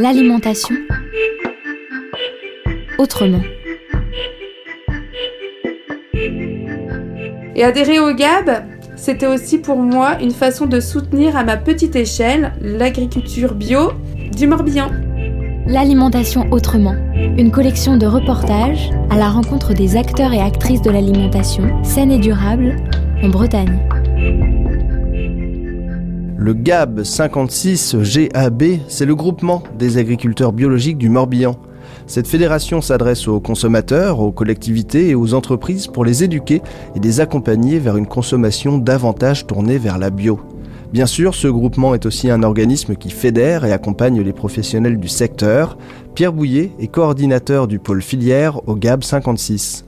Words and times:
L'alimentation 0.00 0.74
autrement. 2.96 3.42
Et 7.54 7.62
adhérer 7.62 8.00
au 8.00 8.14
GAB, 8.14 8.64
c'était 8.96 9.26
aussi 9.26 9.58
pour 9.58 9.76
moi 9.76 10.18
une 10.22 10.30
façon 10.30 10.64
de 10.64 10.80
soutenir 10.80 11.36
à 11.36 11.44
ma 11.44 11.58
petite 11.58 11.96
échelle 11.96 12.54
l'agriculture 12.62 13.54
bio 13.54 13.92
du 14.34 14.46
Morbihan. 14.46 14.88
L'alimentation 15.66 16.50
autrement, 16.50 16.96
une 17.36 17.50
collection 17.50 17.98
de 17.98 18.06
reportages 18.06 18.88
à 19.10 19.18
la 19.18 19.28
rencontre 19.28 19.74
des 19.74 19.98
acteurs 19.98 20.32
et 20.32 20.40
actrices 20.40 20.80
de 20.80 20.90
l'alimentation 20.90 21.84
saine 21.84 22.10
et 22.10 22.18
durable 22.18 22.74
en 23.22 23.28
Bretagne. 23.28 23.78
Le 26.42 26.54
GAB 26.54 27.02
56 27.02 27.96
GAB, 27.96 28.62
c'est 28.88 29.04
le 29.04 29.14
groupement 29.14 29.62
des 29.78 29.98
agriculteurs 29.98 30.54
biologiques 30.54 30.96
du 30.96 31.10
Morbihan. 31.10 31.56
Cette 32.06 32.26
fédération 32.26 32.80
s'adresse 32.80 33.28
aux 33.28 33.40
consommateurs, 33.40 34.20
aux 34.20 34.32
collectivités 34.32 35.10
et 35.10 35.14
aux 35.14 35.34
entreprises 35.34 35.86
pour 35.86 36.02
les 36.02 36.24
éduquer 36.24 36.62
et 36.96 36.98
les 36.98 37.20
accompagner 37.20 37.78
vers 37.78 37.98
une 37.98 38.06
consommation 38.06 38.78
davantage 38.78 39.46
tournée 39.46 39.76
vers 39.76 39.98
la 39.98 40.08
bio. 40.08 40.40
Bien 40.94 41.04
sûr, 41.04 41.34
ce 41.34 41.46
groupement 41.46 41.92
est 41.92 42.06
aussi 42.06 42.30
un 42.30 42.42
organisme 42.42 42.96
qui 42.96 43.10
fédère 43.10 43.66
et 43.66 43.72
accompagne 43.72 44.22
les 44.22 44.32
professionnels 44.32 44.98
du 44.98 45.08
secteur. 45.08 45.76
Pierre 46.14 46.32
Bouillet 46.32 46.72
est 46.78 46.88
coordinateur 46.88 47.68
du 47.68 47.78
pôle 47.78 48.00
filière 48.00 48.66
au 48.66 48.76
GAB 48.76 49.04
56. 49.04 49.84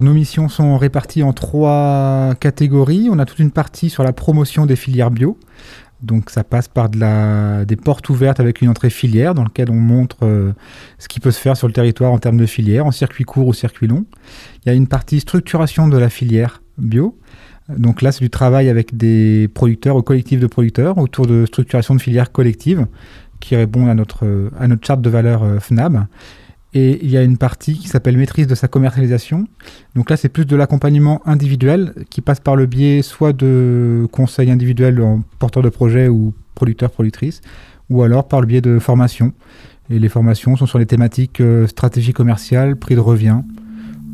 Nos 0.00 0.14
missions 0.14 0.48
sont 0.48 0.78
réparties 0.78 1.24
en 1.24 1.32
trois 1.32 2.34
catégories. 2.38 3.08
On 3.10 3.18
a 3.18 3.24
toute 3.24 3.40
une 3.40 3.50
partie 3.50 3.90
sur 3.90 4.04
la 4.04 4.12
promotion 4.12 4.64
des 4.64 4.76
filières 4.76 5.10
bio. 5.10 5.36
Donc 6.02 6.30
ça 6.30 6.44
passe 6.44 6.68
par 6.68 6.88
de 6.88 6.98
la, 6.98 7.64
des 7.64 7.76
portes 7.76 8.08
ouvertes 8.08 8.38
avec 8.38 8.62
une 8.62 8.68
entrée 8.68 8.90
filière 8.90 9.34
dans 9.34 9.42
laquelle 9.42 9.70
on 9.70 9.80
montre 9.80 10.18
euh, 10.22 10.52
ce 10.98 11.08
qui 11.08 11.18
peut 11.18 11.32
se 11.32 11.40
faire 11.40 11.56
sur 11.56 11.66
le 11.66 11.72
territoire 11.72 12.12
en 12.12 12.18
termes 12.18 12.36
de 12.36 12.46
filière, 12.46 12.86
en 12.86 12.92
circuit 12.92 13.24
court 13.24 13.48
ou 13.48 13.52
circuit 13.52 13.88
long. 13.88 14.04
Il 14.64 14.68
y 14.68 14.72
a 14.72 14.74
une 14.74 14.86
partie 14.86 15.20
structuration 15.20 15.88
de 15.88 15.98
la 15.98 16.08
filière 16.08 16.62
bio. 16.78 17.18
Donc 17.68 18.00
là, 18.00 18.12
c'est 18.12 18.24
du 18.24 18.30
travail 18.30 18.68
avec 18.68 18.96
des 18.96 19.48
producteurs 19.52 19.96
ou 19.96 20.02
collectifs 20.02 20.40
de 20.40 20.46
producteurs 20.46 20.96
autour 20.98 21.26
de 21.26 21.44
structuration 21.46 21.94
de 21.94 22.00
filières 22.00 22.32
collectives 22.32 22.86
qui 23.40 23.56
répondent 23.56 23.88
à 23.88 23.94
notre, 23.94 24.50
à 24.58 24.68
notre 24.68 24.86
charte 24.86 25.02
de 25.02 25.10
valeur 25.10 25.42
euh, 25.42 25.58
FNAB. 25.58 26.06
Et 26.74 26.98
il 27.02 27.10
y 27.10 27.16
a 27.16 27.22
une 27.22 27.38
partie 27.38 27.74
qui 27.74 27.88
s'appelle 27.88 28.18
maîtrise 28.18 28.46
de 28.46 28.54
sa 28.54 28.68
commercialisation. 28.68 29.46
Donc 29.94 30.10
là, 30.10 30.16
c'est 30.16 30.28
plus 30.28 30.44
de 30.44 30.54
l'accompagnement 30.54 31.22
individuel 31.24 31.94
qui 32.10 32.20
passe 32.20 32.40
par 32.40 32.56
le 32.56 32.66
biais 32.66 33.00
soit 33.02 33.32
de 33.32 34.06
conseils 34.12 34.50
individuels 34.50 35.00
en 35.00 35.22
porteurs 35.38 35.62
de 35.62 35.70
projets 35.70 36.08
ou 36.08 36.34
producteurs, 36.54 36.90
productrices, 36.90 37.40
ou 37.88 38.02
alors 38.02 38.28
par 38.28 38.40
le 38.40 38.46
biais 38.46 38.60
de 38.60 38.78
formations. 38.78 39.32
Et 39.90 39.98
les 39.98 40.10
formations 40.10 40.56
sont 40.56 40.66
sur 40.66 40.78
les 40.78 40.84
thématiques 40.84 41.40
euh, 41.40 41.66
stratégie 41.66 42.12
commerciale, 42.12 42.76
prix 42.76 42.94
de 42.94 43.00
revient, 43.00 43.40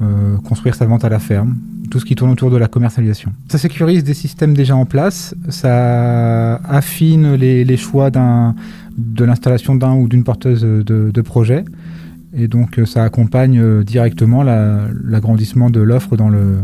euh, 0.00 0.36
construire 0.38 0.76
sa 0.76 0.86
vente 0.86 1.04
à 1.04 1.08
la 1.08 1.18
ferme, 1.18 1.56
tout 1.90 1.98
ce 1.98 2.04
qui 2.04 2.14
tourne 2.14 2.30
autour 2.30 2.52
de 2.52 2.56
la 2.56 2.68
commercialisation. 2.68 3.32
Ça 3.48 3.58
sécurise 3.58 4.04
des 4.04 4.14
systèmes 4.14 4.54
déjà 4.54 4.76
en 4.76 4.84
place, 4.84 5.34
ça 5.48 6.56
affine 6.56 7.34
les, 7.34 7.76
choix 7.76 8.10
de 8.10 9.24
l'installation 9.24 9.74
d'un 9.74 9.94
ou 9.94 10.06
d'une 10.06 10.22
porteuse 10.22 10.62
de, 10.62 10.82
de 10.84 11.20
projet. 11.22 11.64
Et 12.38 12.48
donc 12.48 12.78
euh, 12.78 12.84
ça 12.84 13.02
accompagne 13.02 13.58
euh, 13.58 13.82
directement 13.82 14.42
l'agrandissement 14.42 15.70
de 15.70 15.80
l'offre 15.80 16.16
dans 16.16 16.28
le, 16.28 16.58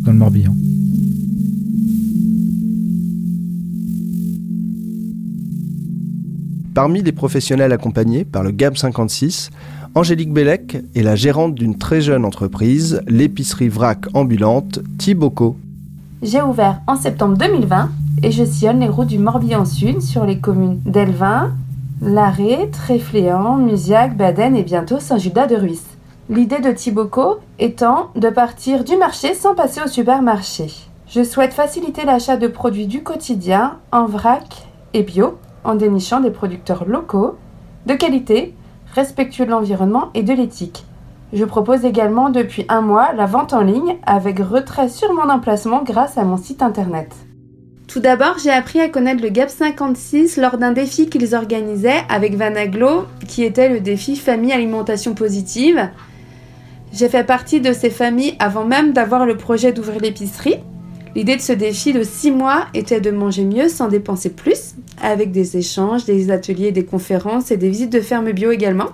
dans 0.00 0.12
le 0.12 0.18
Morbihan. 0.18 0.54
Parmi 6.74 7.02
les 7.02 7.12
professionnels 7.12 7.72
accompagnés 7.72 8.24
par 8.24 8.42
le 8.42 8.52
GAB 8.52 8.76
56, 8.76 9.50
Angélique 9.94 10.32
Bellec 10.32 10.76
est 10.94 11.02
la 11.02 11.16
gérante 11.16 11.54
d'une 11.54 11.76
très 11.76 12.02
jeune 12.02 12.24
entreprise, 12.24 13.00
l'épicerie 13.08 13.70
vrac 13.70 14.04
ambulante 14.12 14.80
Thiboco. 14.98 15.56
J'ai 16.22 16.42
ouvert 16.42 16.82
en 16.86 16.96
septembre 16.96 17.38
2020 17.38 17.90
et 18.22 18.30
je 18.30 18.44
sillonne 18.44 18.80
les 18.80 18.88
routes 18.88 19.08
du 19.08 19.18
Morbihan 19.18 19.64
Sud 19.64 20.02
sur 20.02 20.26
les 20.26 20.38
communes 20.38 20.80
d'Elvin, 20.84 21.52
Larré, 22.02 22.68
Tréfléan, 22.70 23.56
Musiac, 23.56 24.18
Baden 24.18 24.54
et 24.54 24.62
bientôt 24.62 25.00
Saint-Judas-de-Ruisse. 25.00 25.96
L'idée 26.28 26.58
de 26.58 26.70
Thiboco 26.70 27.38
étant 27.58 28.10
de 28.14 28.28
partir 28.28 28.84
du 28.84 28.98
marché 28.98 29.32
sans 29.32 29.54
passer 29.54 29.80
au 29.82 29.88
supermarché. 29.88 30.66
Je 31.08 31.24
souhaite 31.24 31.54
faciliter 31.54 32.04
l'achat 32.04 32.36
de 32.36 32.48
produits 32.48 32.86
du 32.86 33.02
quotidien 33.02 33.78
en 33.92 34.04
vrac 34.04 34.68
et 34.92 35.04
bio 35.04 35.38
en 35.64 35.74
dénichant 35.74 36.20
des 36.20 36.30
producteurs 36.30 36.84
locaux, 36.84 37.36
de 37.86 37.94
qualité, 37.94 38.54
respectueux 38.94 39.46
de 39.46 39.50
l'environnement 39.50 40.10
et 40.12 40.22
de 40.22 40.34
l'éthique. 40.34 40.84
Je 41.32 41.46
propose 41.46 41.86
également 41.86 42.28
depuis 42.28 42.66
un 42.68 42.82
mois 42.82 43.14
la 43.14 43.24
vente 43.24 43.54
en 43.54 43.62
ligne 43.62 43.96
avec 44.04 44.38
retrait 44.38 44.90
sur 44.90 45.14
mon 45.14 45.30
emplacement 45.30 45.82
grâce 45.82 46.18
à 46.18 46.24
mon 46.24 46.36
site 46.36 46.60
internet. 46.60 47.16
Tout 47.86 48.00
d'abord, 48.00 48.36
j'ai 48.42 48.50
appris 48.50 48.80
à 48.80 48.88
connaître 48.88 49.22
le 49.22 49.28
GAP 49.28 49.48
56 49.48 50.38
lors 50.38 50.58
d'un 50.58 50.72
défi 50.72 51.08
qu'ils 51.08 51.36
organisaient 51.36 52.02
avec 52.08 52.34
Vanaglo, 52.34 53.04
qui 53.28 53.44
était 53.44 53.68
le 53.68 53.80
défi 53.80 54.16
Famille 54.16 54.52
Alimentation 54.52 55.14
Positive. 55.14 55.88
J'ai 56.92 57.08
fait 57.08 57.24
partie 57.24 57.60
de 57.60 57.72
ces 57.72 57.90
familles 57.90 58.34
avant 58.40 58.64
même 58.64 58.92
d'avoir 58.92 59.24
le 59.24 59.36
projet 59.36 59.72
d'ouvrir 59.72 60.00
l'épicerie. 60.00 60.56
L'idée 61.14 61.36
de 61.36 61.40
ce 61.40 61.52
défi 61.52 61.92
de 61.92 62.02
6 62.02 62.32
mois 62.32 62.66
était 62.74 63.00
de 63.00 63.10
manger 63.12 63.44
mieux 63.44 63.68
sans 63.68 63.88
dépenser 63.88 64.30
plus, 64.30 64.74
avec 65.00 65.30
des 65.30 65.56
échanges, 65.56 66.04
des 66.04 66.30
ateliers, 66.30 66.72
des 66.72 66.84
conférences 66.84 67.52
et 67.52 67.56
des 67.56 67.70
visites 67.70 67.92
de 67.92 68.00
ferme 68.00 68.32
bio 68.32 68.50
également. 68.50 68.90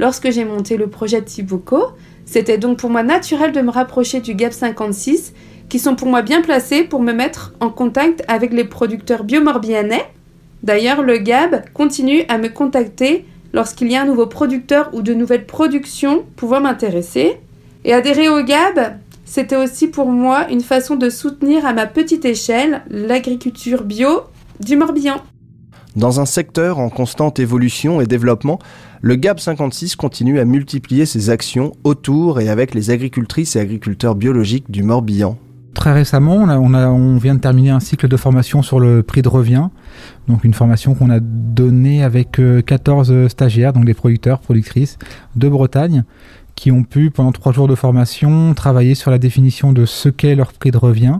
Lorsque 0.00 0.30
j'ai 0.32 0.44
monté 0.44 0.76
le 0.76 0.88
projet 0.88 1.20
de 1.20 1.26
Tibuco, 1.26 1.92
c'était 2.24 2.58
donc 2.58 2.78
pour 2.78 2.90
moi 2.90 3.02
naturel 3.02 3.52
de 3.52 3.60
me 3.60 3.70
rapprocher 3.70 4.20
du 4.20 4.34
GAP 4.34 4.52
56 4.52 5.32
qui 5.68 5.78
sont 5.78 5.96
pour 5.96 6.08
moi 6.08 6.22
bien 6.22 6.42
placés 6.42 6.84
pour 6.84 7.00
me 7.00 7.12
mettre 7.12 7.54
en 7.60 7.70
contact 7.70 8.22
avec 8.28 8.52
les 8.52 8.64
producteurs 8.64 9.24
biomorbihanais. 9.24 10.04
D'ailleurs, 10.62 11.02
le 11.02 11.16
GAB 11.18 11.64
continue 11.72 12.24
à 12.28 12.38
me 12.38 12.48
contacter 12.48 13.24
lorsqu'il 13.54 13.90
y 13.90 13.96
a 13.96 14.02
un 14.02 14.06
nouveau 14.06 14.26
producteur 14.26 14.90
ou 14.92 15.00
de 15.02 15.14
nouvelles 15.14 15.46
productions 15.46 16.24
pouvant 16.36 16.60
m'intéresser. 16.60 17.40
Et 17.84 17.94
adhérer 17.94 18.28
au 18.28 18.44
GAB, 18.44 18.98
c'était 19.24 19.56
aussi 19.56 19.88
pour 19.88 20.08
moi 20.10 20.46
une 20.50 20.60
façon 20.60 20.96
de 20.96 21.08
soutenir 21.08 21.64
à 21.64 21.72
ma 21.72 21.86
petite 21.86 22.26
échelle 22.26 22.82
l'agriculture 22.90 23.82
bio 23.82 24.24
du 24.60 24.76
Morbihan. 24.76 25.22
Dans 25.96 26.20
un 26.20 26.26
secteur 26.26 26.78
en 26.78 26.88
constante 26.88 27.38
évolution 27.38 28.00
et 28.00 28.06
développement, 28.06 28.58
le 29.02 29.14
GAB 29.16 29.38
56 29.38 29.96
continue 29.96 30.38
à 30.38 30.46
multiplier 30.46 31.04
ses 31.04 31.28
actions 31.28 31.72
autour 31.84 32.40
et 32.40 32.48
avec 32.48 32.74
les 32.74 32.90
agricultrices 32.90 33.56
et 33.56 33.60
agriculteurs 33.60 34.14
biologiques 34.14 34.70
du 34.70 34.82
Morbihan. 34.82 35.36
Très 35.74 35.92
récemment, 35.92 36.36
on, 36.36 36.74
on, 36.74 37.16
vient 37.18 37.34
de 37.34 37.40
terminer 37.40 37.70
un 37.70 37.80
cycle 37.80 38.08
de 38.08 38.16
formation 38.16 38.62
sur 38.62 38.80
le 38.80 39.02
prix 39.02 39.20
de 39.20 39.28
revient. 39.28 39.68
Donc 40.28 40.44
une 40.44 40.54
formation 40.54 40.94
qu'on 40.94 41.10
a 41.10 41.20
donnée 41.20 42.02
avec 42.02 42.40
14 42.66 43.10
euh, 43.10 43.28
stagiaires, 43.28 43.72
donc 43.74 43.84
des 43.84 43.94
producteurs, 43.94 44.40
productrices 44.40 44.98
de 45.36 45.48
Bretagne, 45.48 46.04
qui 46.54 46.70
ont 46.70 46.84
pu, 46.84 47.10
pendant 47.10 47.32
trois 47.32 47.52
jours 47.52 47.68
de 47.68 47.74
formation, 47.74 48.54
travailler 48.54 48.94
sur 48.94 49.10
la 49.10 49.18
définition 49.18 49.72
de 49.72 49.84
ce 49.84 50.08
qu'est 50.08 50.34
leur 50.34 50.52
prix 50.52 50.70
de 50.70 50.78
revient. 50.78 51.18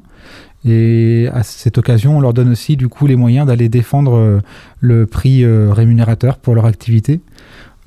Et 0.65 1.29
à 1.33 1.43
cette 1.43 1.79
occasion, 1.79 2.19
on 2.19 2.21
leur 2.21 2.35
donne 2.35 2.51
aussi 2.51 2.77
du 2.77 2.89
coup 2.89 3.07
les 3.07 3.17
moyens 3.17 3.47
d'aller 3.47 3.69
défendre 3.69 4.17
euh, 4.17 4.41
le 4.81 5.07
prix 5.07 5.45
euh, 5.45 5.73
rémunérateur 5.73 6.39
pour 6.39 6.55
leur 6.55 6.67
activité. 6.67 7.21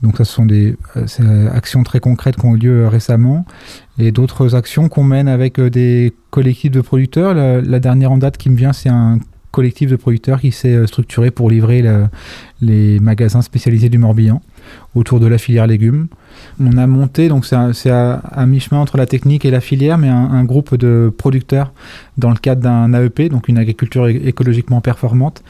Donc 0.02 0.18
ça, 0.18 0.25
ce 0.25 0.34
sont 0.34 0.46
des 0.46 0.75
actions 1.53 1.84
très 1.84 2.00
concrètes 2.00 2.35
qui 2.35 2.46
ont 2.46 2.56
eu 2.56 2.59
lieu 2.59 2.88
récemment 2.88 3.46
et 3.97 4.12
d'autres 4.12 4.53
actions 4.53 4.90
qu'on 4.90 5.03
mène 5.03 5.28
avec 5.28 5.58
euh, 5.58 5.69
des 5.69 6.14
collectifs 6.32 6.72
de 6.72 6.82
producteurs. 6.82 7.34
La, 7.34 7.79
dernière 7.79 8.11
en 8.11 8.17
date 8.17 8.38
qui 8.38 8.49
me 8.49 8.58
vient, 8.58 8.73
c'est 8.73 8.90
un 8.90 9.20
collectif 9.55 9.90
de 9.90 9.96
producteurs 9.96 10.41
qui 10.41 10.52
s'est 10.52 10.75
euh, 10.75 10.85
structuré 10.85 11.31
pour 11.31 11.49
livrer 11.49 11.81
les 12.61 12.99
magasins 12.99 13.41
spécialisés 13.41 13.87
du 13.87 13.97
Morbihan 13.97 14.41
autour 14.96 15.22
de 15.22 15.28
la 15.28 15.37
filière 15.37 15.66
légumes. 15.66 16.07
On 16.59 16.75
a 16.78 16.87
monté, 16.87 17.29
donc 17.29 17.46
c'est 17.46 17.90
à, 17.90 18.46
mi-chemin 18.46 18.81
entre 18.81 18.97
la 18.97 19.05
technique 19.05 19.46
et 19.46 19.52
la 19.52 19.61
filière, 19.61 19.97
mais 19.97 20.09
un, 20.09 20.43
groupe 20.43 20.75
de 20.75 21.13
producteurs 21.17 21.72
dans 22.17 22.29
le 22.29 22.35
cadre 22.35 22.61
d'un 22.61 22.93
AEP, 22.93 23.29
donc 23.29 23.47
une 23.47 23.57
agriculture 23.57 24.07
écologiquement 24.07 24.81
performante, 24.81 25.41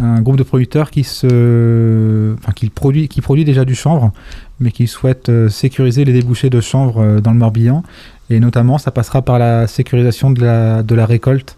un 0.00 0.20
groupe 0.20 0.36
de 0.36 0.44
producteurs 0.44 0.90
qui, 0.90 1.02
se, 1.02 2.34
enfin, 2.38 2.52
qui, 2.52 2.68
produit, 2.70 3.08
qui 3.08 3.20
produit 3.20 3.44
déjà 3.44 3.64
du 3.64 3.74
chanvre, 3.74 4.12
mais 4.60 4.70
qui 4.70 4.86
souhaite 4.86 5.28
euh, 5.28 5.48
sécuriser 5.48 6.04
les 6.04 6.12
débouchés 6.12 6.50
de 6.50 6.60
chanvre 6.60 7.00
euh, 7.00 7.20
dans 7.20 7.32
le 7.32 7.38
Morbihan. 7.38 7.82
Et 8.30 8.38
notamment, 8.38 8.78
ça 8.78 8.90
passera 8.90 9.22
par 9.22 9.38
la 9.38 9.66
sécurisation 9.66 10.30
de 10.30 10.44
la, 10.44 10.82
de 10.82 10.94
la 10.94 11.06
récolte 11.06 11.57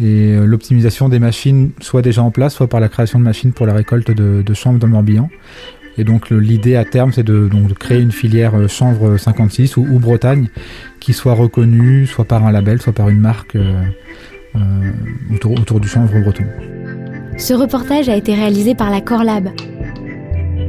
et 0.00 0.32
euh, 0.32 0.44
l'optimisation 0.44 1.08
des 1.08 1.18
machines, 1.18 1.70
soit 1.80 2.02
déjà 2.02 2.22
en 2.22 2.30
place, 2.30 2.54
soit 2.54 2.68
par 2.68 2.80
la 2.80 2.88
création 2.88 3.18
de 3.18 3.24
machines 3.24 3.52
pour 3.52 3.66
la 3.66 3.74
récolte 3.74 4.10
de, 4.10 4.54
chanvre 4.54 4.78
dans 4.78 4.86
le 4.86 4.92
Morbihan. 4.92 5.30
Et 5.96 6.04
donc 6.04 6.30
l'idée 6.30 6.74
à 6.74 6.84
terme, 6.84 7.12
c'est 7.12 7.22
de, 7.22 7.48
créer 7.78 8.00
une 8.00 8.12
filière 8.12 8.68
chanvre 8.68 9.16
56 9.16 9.76
ou, 9.76 9.98
Bretagne 10.00 10.48
qui 10.98 11.12
soit 11.12 11.34
reconnue, 11.34 12.06
soit 12.06 12.24
par 12.24 12.44
un 12.44 12.50
label, 12.50 12.82
soit 12.82 12.92
par 12.92 13.08
une 13.08 13.20
marque 13.20 13.56
autour, 15.32 15.52
autour 15.52 15.78
du 15.78 15.86
chanvre 15.86 16.20
breton. 16.20 16.44
Ce 17.36 17.54
reportage 17.54 18.08
a 18.08 18.16
été 18.16 18.34
réalisé 18.34 18.74
par 18.74 18.90
la 18.90 19.00
Corlab, 19.00 19.50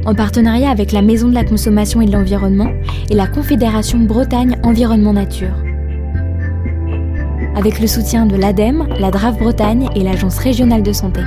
en 0.04 0.14
partenariat 0.14 0.70
avec 0.70 0.92
la 0.92 1.02
Maison 1.02 1.28
de 1.28 1.34
la 1.34 1.44
Consommation 1.44 2.00
et 2.00 2.06
de 2.06 2.12
l'Environnement 2.12 2.70
et 3.10 3.14
la 3.14 3.26
Confédération 3.26 3.98
Bretagne 3.98 4.56
Environnement 4.62 5.12
Nature. 5.12 5.56
Avec 7.56 7.80
le 7.80 7.86
soutien 7.86 8.26
de 8.26 8.36
l'ADEME, 8.36 8.86
la 9.00 9.10
DRAF 9.10 9.38
Bretagne 9.38 9.88
et 9.96 10.02
l'Agence 10.02 10.36
régionale 10.36 10.82
de 10.82 10.92
santé. 10.92 11.22